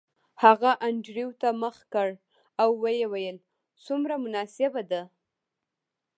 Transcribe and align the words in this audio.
هغه 0.43 0.71
انډریو 0.87 1.29
ته 1.41 1.49
مخ 1.61 1.77
کړ 1.93 2.09
او 2.61 2.69
ویې 2.81 3.05
ویل 3.13 3.37
څومره 3.85 4.13
مناسبه 4.23 4.81
ده 4.91 5.01